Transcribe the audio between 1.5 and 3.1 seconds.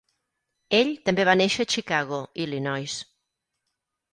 a Chicago, Illinois.